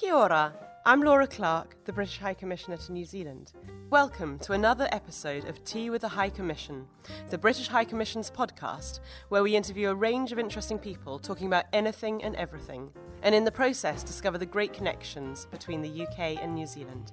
[0.00, 0.54] Kia ora.
[0.86, 3.52] I'm Laura Clarke, the British High Commissioner to New Zealand.
[3.90, 6.86] Welcome to another episode of Tea with the High Commission,
[7.28, 11.66] the British High Commission's podcast, where we interview a range of interesting people talking about
[11.74, 12.90] anything and everything,
[13.22, 17.12] and in the process discover the great connections between the UK and New Zealand.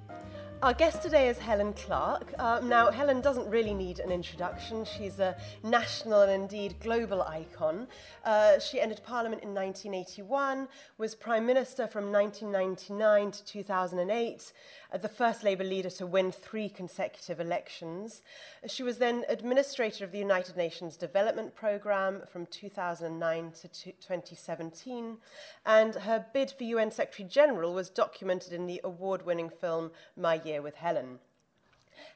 [0.63, 2.33] Our guest today is Helen Clark.
[2.39, 4.85] Uh, now, Helen doesn't really need an introduction.
[4.85, 7.87] She's a national and indeed global icon.
[8.25, 14.53] Uh, she entered Parliament in 1981, was Prime Minister from 1999 to 2008,
[14.91, 18.21] uh, the first Labour leader to win three consecutive elections.
[18.67, 25.17] She was then administrator of the United Nations Development Programme from 2009 to 2017,
[25.65, 30.35] and her bid for UN Secretary General was documented in the award winning film My
[30.35, 31.19] Year with Helen.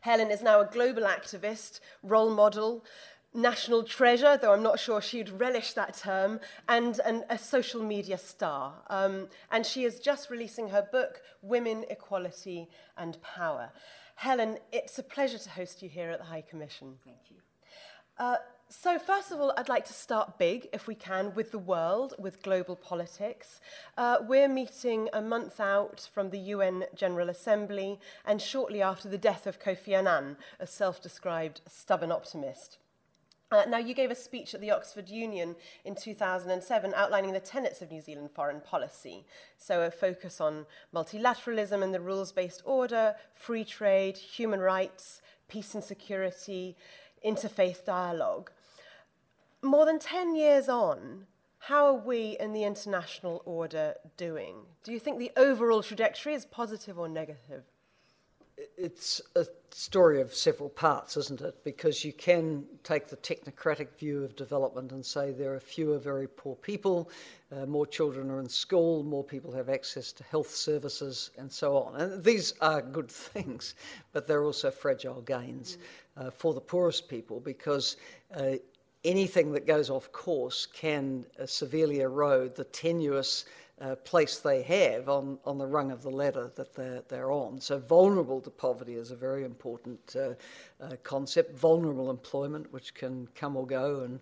[0.01, 2.83] Helen is now a global activist, role model,
[3.33, 8.17] national treasure, though I'm not sure she'd relish that term, and, and a social media
[8.17, 8.73] star.
[8.89, 13.71] Um, and she is just releasing her book, Women, Equality and Power.
[14.15, 16.95] Helen, it's a pleasure to host you here at the High Commission.
[17.03, 17.37] Thank you.
[18.17, 18.37] Uh,
[18.69, 22.13] so, first of all, I'd like to start big, if we can, with the world,
[22.17, 23.59] with global politics.
[23.97, 29.17] Uh, we're meeting a month out from the UN General Assembly and shortly after the
[29.17, 32.77] death of Kofi Annan, a self described stubborn optimist.
[33.51, 37.81] Uh, now, you gave a speech at the Oxford Union in 2007 outlining the tenets
[37.81, 39.25] of New Zealand foreign policy.
[39.57, 45.75] So, a focus on multilateralism and the rules based order, free trade, human rights, peace
[45.75, 46.77] and security,
[47.25, 48.51] interfaith dialogue.
[49.61, 51.27] More than 10 years on,
[51.65, 54.55] how are we in the international order doing?
[54.83, 57.65] Do you think the overall trajectory is positive or negative?
[58.77, 61.63] It's a story of several parts, isn't it?
[61.63, 66.27] Because you can take the technocratic view of development and say there are fewer very
[66.27, 67.09] poor people,
[67.51, 71.77] uh, more children are in school, more people have access to health services, and so
[71.77, 71.95] on.
[71.99, 73.75] And these are good things,
[74.13, 75.77] but they're also fragile gains
[76.17, 77.97] uh, for the poorest people because
[78.35, 78.53] uh,
[79.03, 83.45] anything that goes off course can uh, severely erode the tenuous
[84.03, 87.59] place they have on, on the rung of the ladder that they're, they're on.
[87.59, 90.33] So, vulnerable to poverty is a very important uh,
[90.83, 91.57] uh, concept.
[91.57, 94.19] Vulnerable employment, which can come or go and,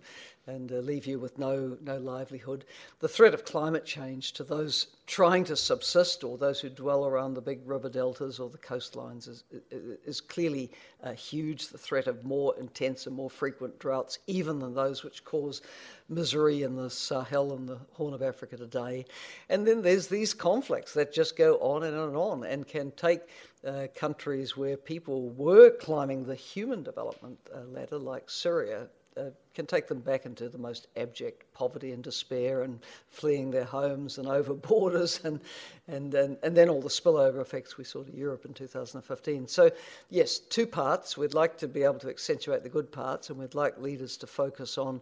[0.50, 2.64] and uh, leave you with no, no livelihood.
[3.00, 7.34] The threat of climate change to those trying to subsist or those who dwell around
[7.34, 10.70] the big river deltas or the coastlines is, is clearly
[11.02, 11.68] uh, huge.
[11.68, 15.62] The threat of more intense and more frequent droughts, even than those which cause
[16.08, 19.04] misery in the Sahel and the Horn of Africa today.
[19.48, 22.92] And then there's these conflicts that just go on and on and on and can
[22.92, 23.22] take
[23.66, 28.88] uh, countries where people were climbing the human development uh, ladder, like Syria,
[29.20, 33.64] uh, can take them back into the most abject poverty and despair and fleeing their
[33.64, 35.40] homes and over borders and,
[35.88, 39.48] and, and, and then all the spillover effects we saw to Europe in 2015.
[39.48, 39.70] So,
[40.08, 41.18] yes, two parts.
[41.18, 44.26] We'd like to be able to accentuate the good parts and we'd like leaders to
[44.26, 45.00] focus on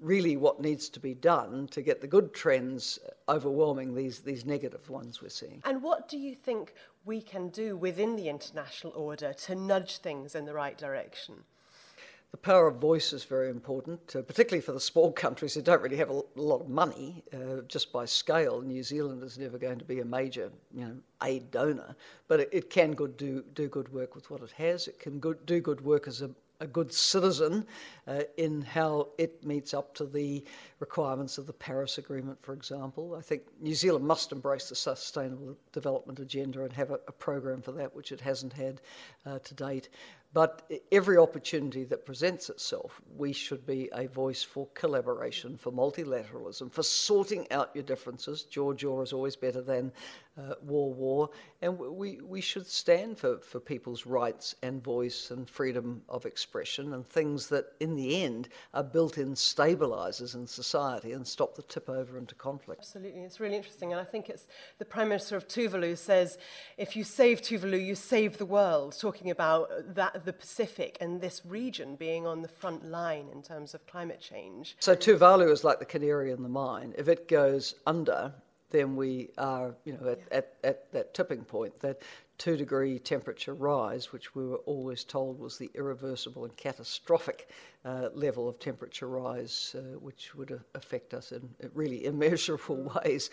[0.00, 2.98] really what needs to be done to get the good trends
[3.28, 5.60] overwhelming these, these negative ones we're seeing.
[5.64, 10.34] And what do you think we can do within the international order to nudge things
[10.34, 11.34] in the right direction?
[12.30, 15.82] The power of voice is very important, uh, particularly for the small countries who don't
[15.82, 17.24] really have a lot of money.
[17.32, 20.96] Uh, just by scale, New Zealand is never going to be a major, you know,
[21.24, 21.96] aid donor,
[22.28, 24.86] but it, it can good do do good work with what it has.
[24.86, 26.30] It can good, do good work as a
[26.60, 27.66] a good citizen
[28.06, 30.44] uh, in how it meets up to the
[30.80, 33.14] requirements of the Paris Agreement, for example.
[33.16, 37.62] I think New Zealand must embrace the Sustainable Development Agenda and have a, a program
[37.62, 38.80] for that, which it hasn't had
[39.26, 39.90] uh, to date.
[40.32, 46.70] But every opportunity that presents itself, we should be a voice for collaboration, for multilateralism,
[46.70, 48.44] for sorting out your differences.
[48.44, 49.90] Jaw jaw is always better than
[50.38, 51.30] uh, war war.
[51.62, 56.94] And we, we should stand for, for people's rights and voice and freedom of expression
[56.94, 61.62] and things that, in the end, are built in stabilizers in society and stop the
[61.62, 62.82] tip over into conflict.
[62.82, 63.22] Absolutely.
[63.22, 63.92] It's really interesting.
[63.92, 64.46] And I think it's
[64.78, 66.38] the Prime Minister of Tuvalu says
[66.78, 71.42] if you save Tuvalu, you save the world, talking about that the Pacific and this
[71.44, 74.76] region being on the front line in terms of climate change.
[74.80, 76.94] So Tuvalu is like the canary in the mine.
[76.96, 78.32] If it goes under,
[78.70, 80.38] then we are, you know, at, yeah.
[80.38, 82.02] at, at that tipping point, that
[82.40, 87.50] two degree temperature rise, which we were always told was the irreversible and catastrophic
[87.84, 93.28] uh, level of temperature rise, uh, which would affect us in really immeasurable ways.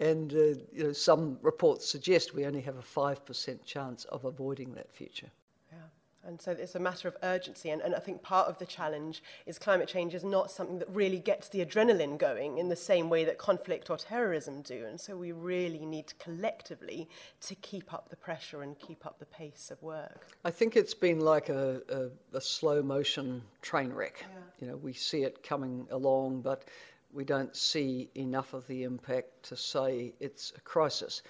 [0.00, 4.72] And uh, you know, some reports suggest we only have a 5% chance of avoiding
[4.72, 5.30] that future.
[6.26, 7.70] And so it's a matter of urgency.
[7.70, 10.88] And, and I think part of the challenge is climate change is not something that
[10.90, 14.84] really gets the adrenaline going in the same way that conflict or terrorism do.
[14.86, 17.08] And so we really need collectively
[17.42, 20.26] to keep up the pressure and keep up the pace of work.
[20.44, 24.18] I think it's been like a, a, a slow motion train wreck.
[24.20, 24.38] Yeah.
[24.60, 26.64] You know, we see it coming along, but
[27.12, 31.22] we don't see enough of the impact to say it's a crisis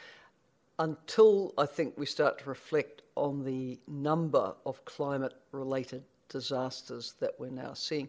[0.79, 7.33] until I think we start to reflect on the number of climate related disasters that
[7.39, 8.09] we're now seeing.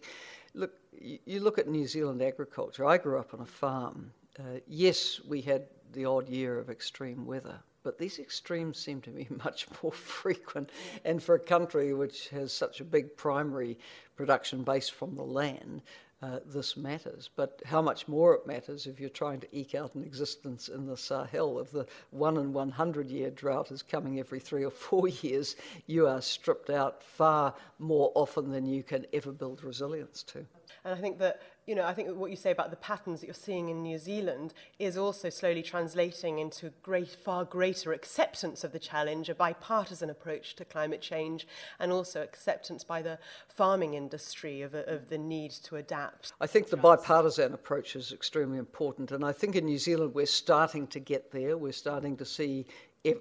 [0.54, 2.86] Look, you look at New Zealand agriculture.
[2.86, 4.12] I grew up on a farm.
[4.40, 9.10] Uh, yes, we had the odd year of extreme weather, but these extremes seem to
[9.10, 10.72] be much more frequent.
[11.06, 13.78] And for a country which has such a big primary
[14.16, 15.82] production base from the land,
[16.22, 17.30] uh, this matters.
[17.36, 20.88] But how much more it matters if you're trying to eke out an existence in
[20.88, 21.60] the Sahel.
[21.60, 25.56] If the one in 100 year drought is coming every three or four years,
[25.86, 30.40] you are stripped out far more often than you can ever build resilience to.
[30.84, 33.28] And I think that you know, I think what you say about the patterns that
[33.28, 38.72] you're seeing in New Zealand is also slowly translating into great, far greater acceptance of
[38.72, 41.46] the challenge, a bipartisan approach to climate change,
[41.80, 43.20] and also acceptance by the
[43.50, 46.32] farming industry of, of the need to adapt.
[46.40, 50.26] I think the bipartisan approach is extremely important, and I think in New Zealand we're
[50.26, 51.58] starting to get there.
[51.58, 52.66] We're starting to see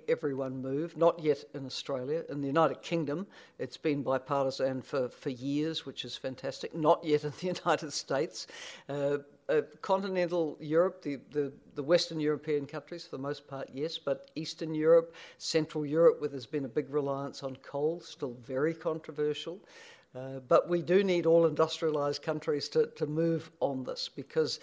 [0.08, 0.96] everyone move.
[0.96, 2.24] Not yet in Australia.
[2.28, 3.26] In the United Kingdom,
[3.58, 6.74] it's been bipartisan for, for years, which is fantastic.
[6.74, 8.46] Not yet in the United States.
[8.88, 9.18] Uh,
[9.48, 14.28] uh, continental Europe, the, the, the, Western European countries for the most part, yes, but
[14.34, 19.60] Eastern Europe, Central Europe, where there's been a big reliance on coal, still very controversial.
[20.16, 24.60] Uh, but we do need all industrialised countries to, to move on this because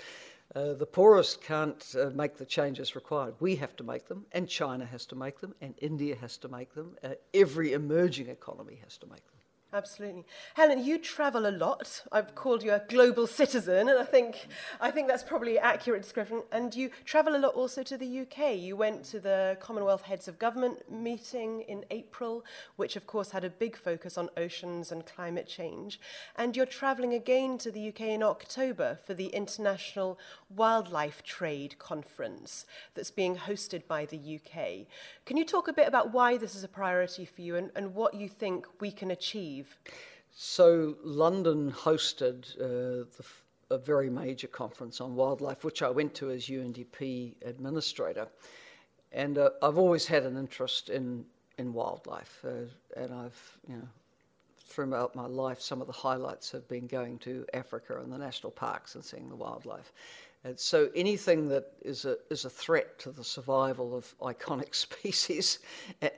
[0.56, 3.34] uh, the poorest can't uh, make the changes required.
[3.40, 6.48] We have to make them, and China has to make them, and India has to
[6.48, 6.96] make them.
[7.04, 9.33] Uh, every emerging economy has to make them.
[9.74, 10.24] Absolutely.
[10.54, 12.04] Helen, you travel a lot.
[12.12, 14.48] I've called you a global citizen, and I think,
[14.80, 16.44] I think that's probably accurate description.
[16.52, 18.56] And you travel a lot also to the UK.
[18.56, 23.44] You went to the Commonwealth Heads of Government meeting in April, which of course had
[23.44, 26.00] a big focus on oceans and climate change.
[26.36, 30.20] And you're travelling again to the UK in October for the International
[30.56, 34.86] Wildlife Trade Conference that's being hosted by the UK.
[35.26, 37.96] Can you talk a bit about why this is a priority for you and, and
[37.96, 39.63] what you think we can achieve?
[40.36, 43.26] So, London hosted uh, the,
[43.70, 48.28] a very major conference on wildlife, which I went to as UNDP administrator.
[49.12, 51.26] And uh, I've always had an interest in,
[51.58, 53.88] in wildlife, uh, and I've, you know,
[54.74, 58.52] throughout my life, some of the highlights have been going to Africa and the national
[58.52, 59.94] parks and seeing the wildlife.
[60.46, 65.60] And so anything that is a, is a threat to the survival of iconic species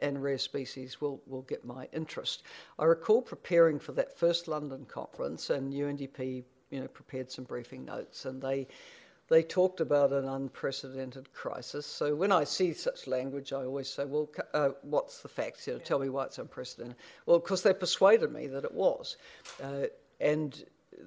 [0.02, 2.44] and rare species will, will get my interest.
[2.80, 7.86] I recall preparing for that first London conference, and UNDP you know, prepared some briefing
[7.86, 8.68] notes, and they,
[9.28, 11.86] they talked about an unprecedented crisis.
[11.86, 15.66] So when I see such language, I always say, well, uh, what's the facts?
[15.66, 16.96] You know, tell me why it's unprecedented.
[17.26, 19.18] Well, because they persuaded me that it was.
[19.64, 19.86] Uh,
[20.20, 20.64] and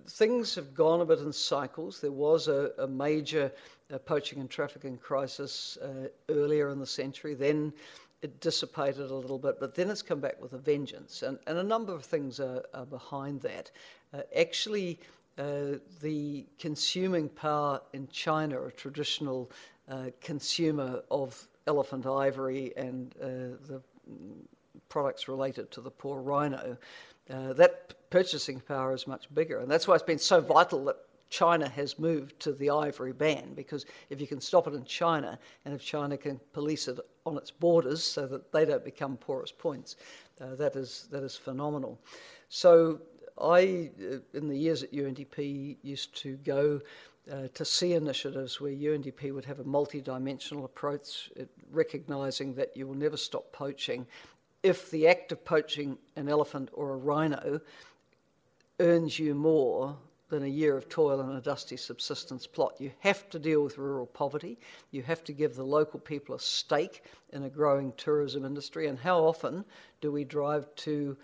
[0.08, 2.00] things have gone a bit in cycles.
[2.00, 3.52] There was a, a major
[3.92, 7.34] uh, poaching and trafficking crisis uh, earlier in the century.
[7.34, 7.72] Then
[8.20, 11.22] it dissipated a little bit, but then it's come back with a vengeance.
[11.22, 13.70] And, and a number of things are, are behind that.
[14.12, 14.98] Uh, actually,
[15.38, 19.50] uh, the consuming power in China, a traditional
[19.88, 23.80] uh, consumer of elephant ivory and uh, the
[24.88, 26.76] products related to the poor rhino,
[27.30, 29.60] uh, that purchasing power is much bigger.
[29.60, 30.96] And that's why it's been so vital that
[31.30, 35.38] China has moved to the ivory ban because if you can stop it in China
[35.64, 39.52] and if China can police it on its borders so that they don't become porous
[39.52, 39.96] points,
[40.40, 42.00] uh, that, is, that is phenomenal.
[42.48, 43.00] So
[43.40, 46.80] I, uh, in the years at UNDP, used to go
[47.30, 51.30] uh, to see initiatives where UNDP would have a multi-dimensional approach,
[51.70, 54.06] recognizing that you will never stop poaching
[54.62, 57.60] if the act of poaching an elephant or a rhino
[58.80, 59.96] earns you more
[60.28, 62.74] than a year of toil and a dusty subsistence plot.
[62.78, 64.58] You have to deal with rural poverty.
[64.90, 67.02] You have to give the local people a stake
[67.32, 68.88] in a growing tourism industry.
[68.88, 69.64] And how often
[70.00, 71.16] do we drive to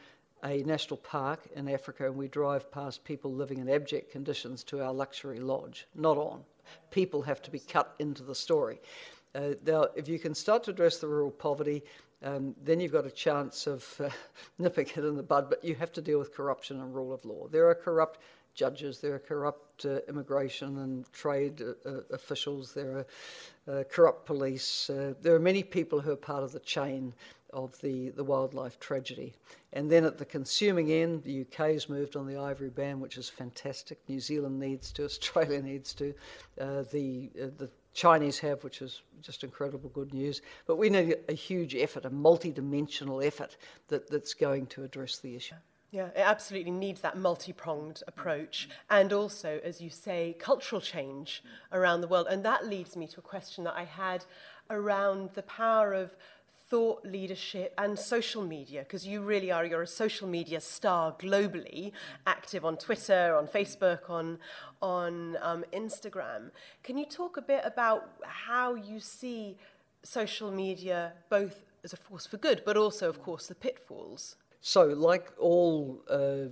[0.45, 4.83] a national park in Africa and we drive past people living in abject conditions to
[4.85, 5.87] our luxury lodge?
[5.95, 6.43] Not on.
[6.91, 8.81] People have to be cut into the story.
[9.35, 11.83] Uh, now, if you can start to address the rural poverty,
[12.23, 14.09] um, then you've got a chance of uh,
[14.59, 17.25] nipping it in the bud, but you have to deal with corruption and rule of
[17.25, 17.49] law.
[17.49, 18.21] There are corrupt
[18.55, 23.05] judges, there are corrupt uh, immigration and trade uh, uh officials, there
[23.69, 27.13] are uh, corrupt police, uh, there are many people who are part of the chain
[27.55, 29.33] of the, the wildlife tragedy.
[29.73, 33.17] And then at the consuming end, the UK has moved on the ivory ban, which
[33.17, 33.99] is fantastic.
[34.09, 36.15] New Zealand needs to, Australia needs to,
[36.61, 40.43] uh, the, uh, the Chinese have, which is just incredible good news.
[40.67, 43.57] But we need a huge effort, a multi-dimensional effort
[43.89, 45.55] that, that's going to address the issue.
[45.95, 51.45] Yeah, it absolutely needs that multi pronged approach and also, as you say, cultural change
[51.71, 52.27] around the world.
[52.29, 54.25] And that leads me to a question that I had
[54.71, 56.17] around the power of
[56.75, 61.93] thought leadership and social media because you really are you're a social media star globally
[62.27, 64.27] active on twitter on facebook on
[64.83, 66.51] on um, instagram.
[66.83, 69.57] Can you talk a bit about how you see
[70.03, 74.35] social media both as a force for good but also of course the pitfalls?
[74.61, 76.47] So, like all uh,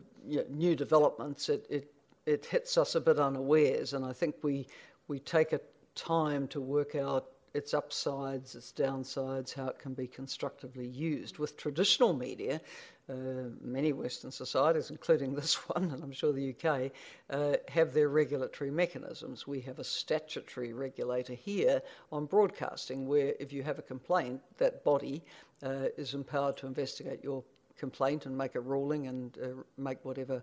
[0.51, 1.91] new developments, it, it,
[2.27, 4.67] it hits us a bit unawares, and I think we,
[5.09, 5.61] we take a
[5.95, 11.39] time to work out its upsides, its downsides, how it can be constructively used.
[11.39, 12.61] With traditional media,
[13.09, 16.91] uh, many Western societies, including this one, and I'm sure the UK,
[17.31, 19.47] uh, have their regulatory mechanisms.
[19.47, 24.85] We have a statutory regulator here on broadcasting, where if you have a complaint, that
[24.85, 25.23] body
[25.63, 27.45] uh, is empowered to investigate your
[27.77, 30.43] complaint and make a ruling and uh, make whatever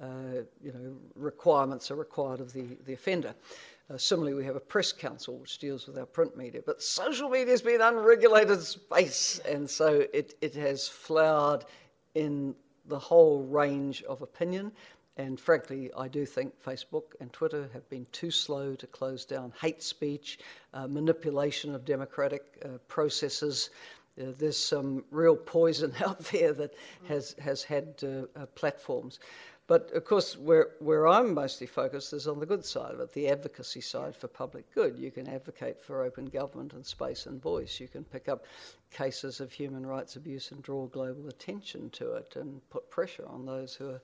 [0.00, 3.34] uh, you know requirements are required of the, the offender.
[3.90, 7.28] Uh, similarly, we have a press council which deals with our print media, but social
[7.28, 11.64] media has been unregulated space, and so it, it has flowered
[12.14, 12.54] in
[12.86, 14.70] the whole range of opinion.
[15.16, 19.52] And frankly, I do think Facebook and Twitter have been too slow to close down
[19.60, 20.38] hate speech,
[20.72, 23.70] uh, manipulation of democratic uh, processes,
[24.20, 26.74] uh, there's some real poison out there that
[27.08, 29.20] has, has had uh, uh, platforms.
[29.70, 33.12] But of course, where, where I'm mostly focused is on the good side of it,
[33.12, 34.98] the advocacy side for public good.
[34.98, 37.78] You can advocate for open government and space and voice.
[37.78, 38.46] You can pick up
[38.90, 43.46] cases of human rights abuse and draw global attention to it and put pressure on
[43.46, 44.00] those who are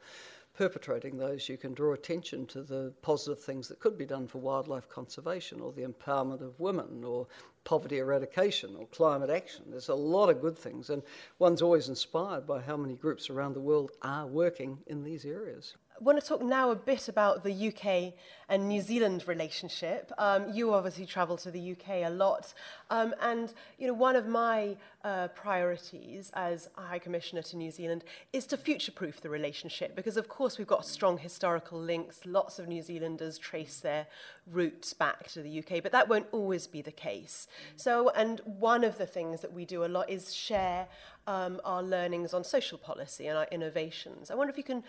[0.56, 4.38] perpetrating those, you can draw attention to the positive things that could be done for
[4.38, 7.26] wildlife conservation or the empowerment of women or
[7.66, 9.64] poverty eradication or climate action.
[9.68, 11.02] There's a lot of good things, and
[11.38, 15.76] one's always inspired by how many groups around the world are working in these areas.
[15.98, 18.12] I want to talk now a bit about the UK
[18.50, 20.12] and New Zealand relationship.
[20.18, 22.52] Um, you obviously travel to the UK a lot,
[22.90, 28.04] um, and you know one of my uh, priorities as High Commissioner to New Zealand
[28.34, 32.20] is to future-proof the relationship because, of course, we've got strong historical links.
[32.26, 34.06] Lots of New Zealanders trace their
[34.50, 37.48] roots back to the UK, but that won't always be the case.
[37.76, 40.88] So, and one of the things that we do a lot is share
[41.26, 44.30] um, our learnings on social policy and our innovations.
[44.30, 44.84] I wonder if you can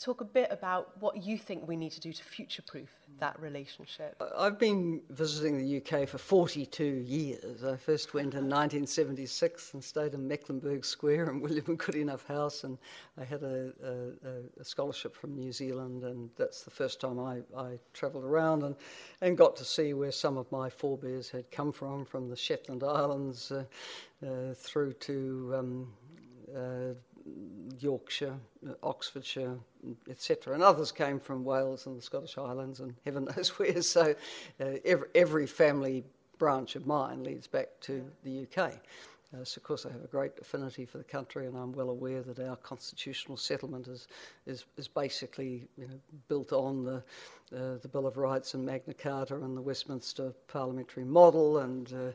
[0.00, 2.88] talk a bit about what you think we need to do to future proof
[3.18, 4.20] that relationship.
[4.34, 7.62] I've been visiting the UK for 42 years.
[7.62, 12.64] I first went in 1976 and stayed in Mecklenburg Square and William and Goodenough House,
[12.64, 12.78] and
[13.18, 17.40] I had a, a, a, scholarship from New Zealand, and that's the first time I,
[17.54, 18.74] I travelled around and,
[19.20, 22.82] and got to see where some of my forebears had come from, from the Shetland
[22.82, 23.64] Islands uh,
[24.26, 25.54] uh, through to.
[25.58, 25.92] Um,
[26.56, 26.94] uh,
[27.78, 28.36] Yorkshire,
[28.82, 29.56] Oxfordshire,
[30.08, 30.54] etc.
[30.54, 33.82] And others came from Wales and the Scottish Highlands and heaven knows where.
[33.82, 34.14] So
[34.60, 36.04] uh, every, every, family
[36.38, 38.72] branch of mine leads back to the UK.
[39.32, 41.90] Uh, so of course I have a great affinity for the country and I'm well
[41.90, 44.08] aware that our constitutional settlement is,
[44.46, 46.96] is, is basically you know, built on the,
[47.56, 52.12] uh, the Bill of Rights and Magna Carta and the Westminster parliamentary model and, uh,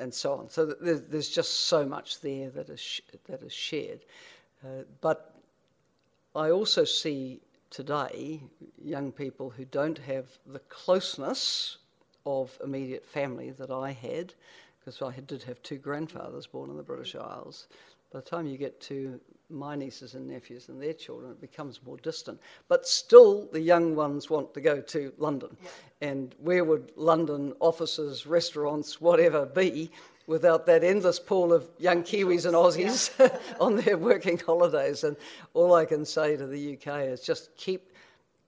[0.00, 0.48] and so on.
[0.48, 4.00] So there's, just so much there that is, that is shared.
[4.64, 5.34] Uh, but
[6.34, 7.40] I also see
[7.70, 8.40] today
[8.82, 11.78] young people who don't have the closeness
[12.26, 14.34] of immediate family that I had,
[14.78, 17.68] because I did have two grandfathers born in the British Isles.
[18.12, 21.80] By the time you get to my nieces and nephews and their children, it becomes
[21.84, 22.40] more distant.
[22.68, 25.56] But still, the young ones want to go to London.
[25.62, 26.08] Yeah.
[26.08, 29.90] And where would London offices, restaurants, whatever be
[30.26, 33.36] without that endless pool of young Kiwis and Aussies yeah.
[33.60, 35.04] on their working holidays.
[35.04, 35.16] And
[35.54, 37.92] all I can say to the UK is just keep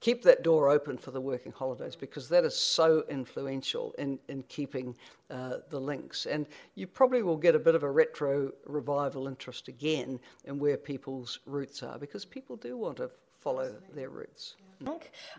[0.02, 4.42] keep that door open for the working holidays because that is so influential in, in
[4.48, 4.94] keeping
[5.30, 6.26] uh, the links.
[6.26, 10.76] And you probably will get a bit of a retro revival interest again in where
[10.76, 14.56] people's roots are because people do want to follow their roots.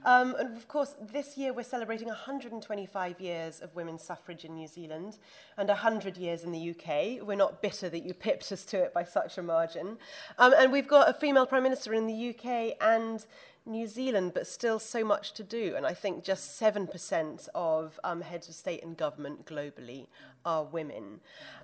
[0.05, 4.67] Um, and of course, this year we're celebrating 125 years of women's suffrage in New
[4.67, 5.17] Zealand
[5.57, 7.25] and 100 years in the UK.
[7.25, 9.97] We're not bitter that you pipped us to it by such a margin.
[10.37, 13.25] Um, and we've got a female Prime Minister in the UK and
[13.65, 15.73] New Zealand, but still so much to do.
[15.75, 20.07] And I think just 7% of um, heads of state and government globally
[20.45, 21.21] are women.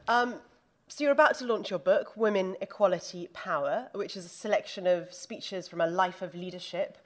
[0.08, 0.36] Um,
[0.92, 5.14] So, you're about to launch your book, Women, Equality, Power, which is a selection of
[5.14, 6.98] speeches from a life of leadership.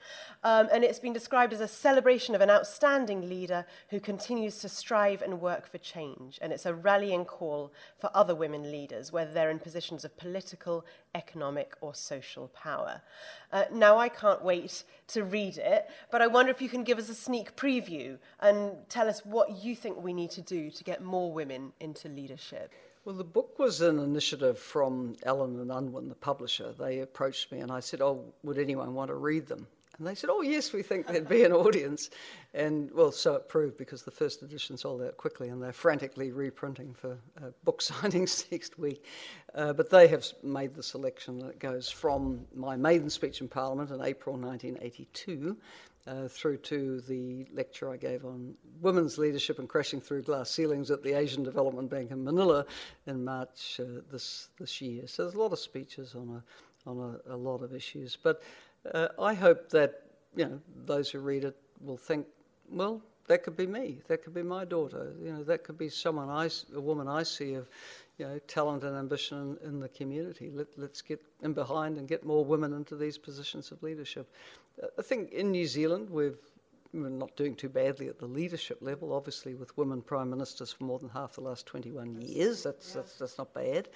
[0.42, 4.70] Um, and it's been described as a celebration of an outstanding leader who continues to
[4.70, 6.38] strive and work for change.
[6.40, 10.86] And it's a rallying call for other women leaders, whether they're in positions of political,
[11.14, 13.02] economic, or social power.
[13.52, 16.96] Uh, now, I can't wait to read it, but I wonder if you can give
[16.98, 20.84] us a sneak preview and tell us what you think we need to do to
[20.84, 22.72] get more women into leadership.
[23.04, 26.72] Well, the book was an initiative from Allen and Unwin, the publisher.
[26.72, 29.66] They approached me and I said, Oh, would anyone want to read them?
[29.98, 32.08] And they said, Oh, yes, we think there'd be an audience.
[32.54, 36.32] And well, so it proved because the first edition sold out quickly and they're frantically
[36.32, 39.04] reprinting for uh, book signings next week.
[39.54, 43.90] Uh, but they have made the selection that goes from my maiden speech in Parliament
[43.90, 45.58] in April 1982
[46.06, 50.90] uh, through to the lecture I gave on women's leadership and crashing through glass ceilings
[50.90, 52.66] at the Asian Development Bank in Manila
[53.06, 55.06] in March uh, this this year.
[55.06, 58.42] So there's a lot of speeches on a on a, a lot of issues, but
[58.92, 60.02] uh, I hope that
[60.36, 62.26] you know those who read it will think,
[62.70, 65.88] well, that could be me, that could be my daughter, you know, that could be
[65.88, 67.68] someone I, a woman I see of
[68.18, 70.50] you know, talent and ambition in, in the community.
[70.50, 74.30] Let, us get in behind and get more women into these positions of leadership.
[74.98, 76.38] I think in New Zealand we've
[76.94, 80.84] we're not doing too badly at the leadership level, obviously, with women prime ministers for
[80.84, 82.62] more than half the last 21 years.
[82.62, 83.00] That's, yeah.
[83.00, 83.88] that's, that's, not bad.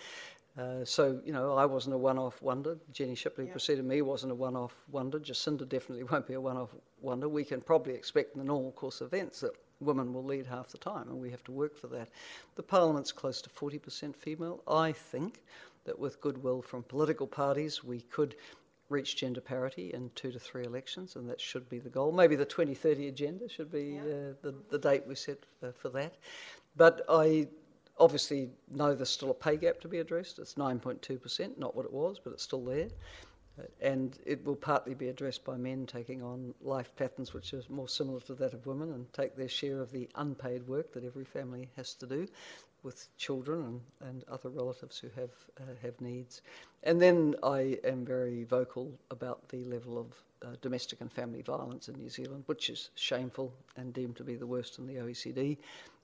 [0.58, 2.76] Uh, so, you know, I wasn't a one off wonder.
[2.92, 3.52] Jenny Shipley yeah.
[3.52, 5.20] preceded me wasn't a one off wonder.
[5.20, 7.28] Jacinda definitely won't be a one off wonder.
[7.28, 10.68] We can probably expect in the normal course of events that women will lead half
[10.68, 12.08] the time, and we have to work for that.
[12.56, 14.62] The Parliament's close to 40% female.
[14.66, 15.42] I think
[15.84, 18.36] that with goodwill from political parties, we could
[18.88, 22.10] reach gender parity in two to three elections, and that should be the goal.
[22.10, 24.00] Maybe the 2030 agenda should be yeah.
[24.00, 26.16] uh, the, the date we set uh, for that.
[26.76, 27.48] But I
[27.98, 30.38] obviously know there's still a pay gap to be addressed.
[30.38, 32.88] It's 9.2%, not what it was, but it's still there
[33.80, 37.88] and it will partly be addressed by men taking on life patterns which are more
[37.88, 41.24] similar to that of women and take their share of the unpaid work that every
[41.24, 42.26] family has to do
[42.82, 45.30] with children and, and other relatives who have
[45.60, 46.42] uh, have needs.
[46.84, 50.06] And then I am very vocal about the level of
[50.42, 54.36] uh, domestic and family violence in New Zealand, which is shameful and deemed to be
[54.36, 55.58] the worst in the OECD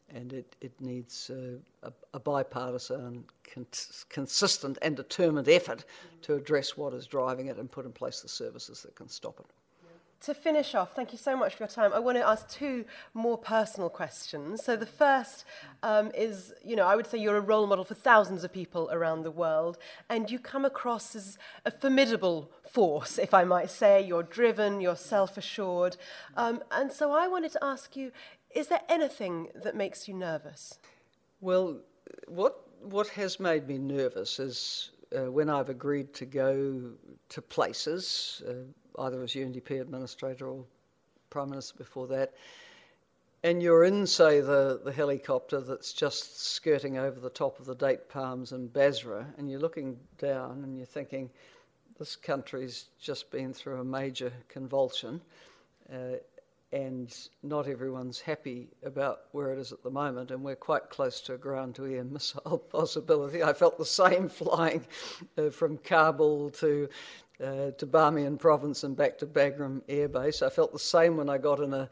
[0.09, 5.85] and it, it needs a, a, bipartisan, cons- consistent, and determined effort
[6.23, 9.41] to address what is driving it and put in place the services that can stop
[9.41, 9.47] it.
[10.23, 11.93] To finish off, thank you so much for your time.
[11.93, 14.65] I want to ask two more personal questions.
[14.65, 15.45] So, the first
[15.83, 18.89] um, is you know, I would say you're a role model for thousands of people
[18.91, 19.77] around the world,
[20.09, 21.37] and you come across as
[21.67, 24.01] a formidable force, if I might say.
[24.03, 25.99] You're driven, you're self assured.
[26.39, 28.11] Um, and so, I wanted to ask you
[28.55, 30.79] is there anything that makes you nervous?
[31.41, 31.81] Well,
[32.29, 36.93] what what has made me nervous is uh, when I've agreed to go
[37.31, 40.65] to places, uh, either as UNDP administrator or
[41.31, 42.35] prime minister before that,
[43.45, 47.75] and you're in, say, the, the helicopter that's just skirting over the top of the
[47.75, 51.29] date palms in Basra, and you're looking down and you're thinking,
[51.99, 55.21] this country's just been through a major convulsion.
[55.93, 56.17] Uh,
[56.75, 61.21] and not everyone's happy about where it is at the moment, and we're quite close
[61.21, 63.45] to a ground to air missile possibility.
[63.45, 64.85] I felt the same flying
[65.39, 66.89] uh, from Kabul to
[67.41, 70.43] uh, to Bamiyan province and back to Bagram Air Base.
[70.43, 71.89] I felt the same when I got in a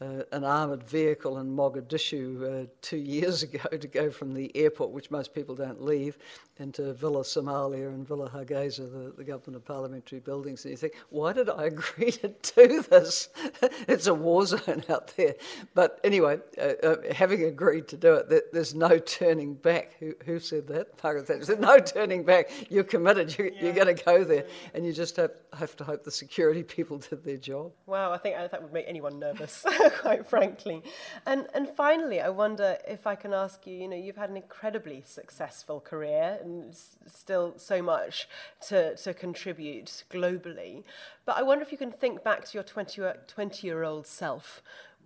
[0.00, 4.90] uh, an armoured vehicle in Mogadishu uh, two years ago to go from the airport,
[4.90, 6.18] which most people don't leave,
[6.58, 10.64] into Villa Somalia and Villa Hargeisa, the, the government of parliamentary buildings.
[10.64, 13.28] And you think, why did I agree to do this?
[13.88, 15.34] it's a war zone out there.
[15.74, 19.96] But anyway, uh, uh having agreed to do it, there, there's no turning back.
[20.00, 21.02] Who, who said that?
[21.02, 22.50] Margaret Thatcher said, no turning back.
[22.70, 23.36] You're committed.
[23.38, 24.44] You, are going to go there.
[24.74, 27.72] And you just have, have to hope the security people did their job.
[27.86, 29.64] Wow, I think that would make anyone nervous.
[30.00, 30.82] quite frankly.
[31.26, 34.36] And, and finally, I wonder if I can ask you, you know, you've had an
[34.36, 36.74] incredibly successful career and
[37.06, 38.28] still so much
[38.68, 40.84] to, to contribute globally.
[41.24, 44.62] But I wonder if you can think back to your 20, 20 year old self.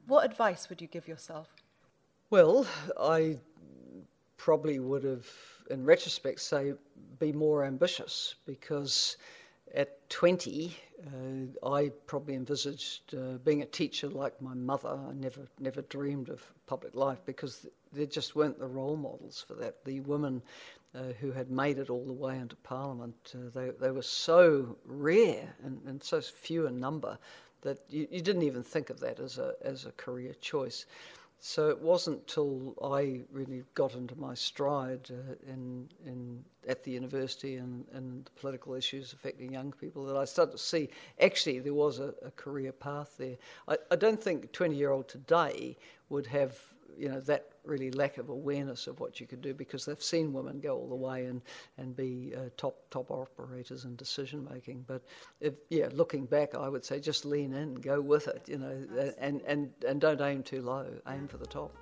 [0.07, 1.49] What advice would you give yourself?
[2.31, 2.67] Well,
[2.99, 3.39] I
[4.37, 5.27] probably would have,
[5.71, 6.75] in retrospect, say
[7.19, 9.17] be more ambitious because
[9.75, 14.89] at 20, uh, I probably envisaged uh, being a teacher like my mother.
[14.89, 19.55] I never, never dreamed of public life because there just weren't the role models for
[19.55, 19.85] that.
[19.85, 20.43] The women
[20.95, 24.77] uh, who had made it all the way into Parliament, uh, they, they were so
[24.85, 27.19] rare and, and so few in number
[27.63, 30.87] that you, you, didn't even think of that as a, as a career choice.
[31.47, 36.91] So it wasn't till I really got into my stride uh, in, in, at the
[36.91, 40.89] university and, and the political issues affecting young people that I started to see
[41.21, 43.37] actually there was a, a career path there.
[43.69, 45.77] I, I don't think a 20 year old today
[46.09, 46.59] would have
[46.99, 50.33] you know that really lack of awareness of what you could do because they've seen
[50.33, 51.43] women go all the way and
[51.79, 54.85] and be uh, top top operators in decision making.
[54.87, 55.03] But
[55.41, 59.13] if, yeah, looking back, I would say just lean in, go with it, you know,
[59.19, 60.87] and and and don't aim too low.
[61.09, 61.77] Aim for the top.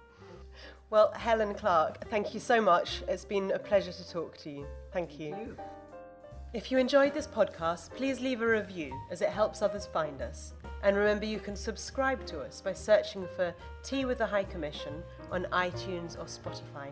[0.90, 3.02] Well, Helen Clark, thank you so much.
[3.08, 4.66] It's been a pleasure to talk to you.
[4.92, 5.32] Thank you.
[5.32, 5.56] Thank you.
[6.52, 10.52] If you enjoyed this podcast, please leave a review as it helps others find us.
[10.82, 15.02] And remember, you can subscribe to us by searching for Tea with the High Commission
[15.30, 16.90] on iTunes or Spotify.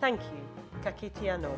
[0.00, 0.80] Thank you.
[0.82, 1.52] Ka kite anō.